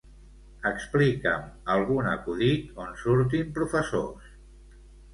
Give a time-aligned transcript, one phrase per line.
[0.69, 1.43] Explica'm
[1.75, 4.37] algun acudit on surtin professors.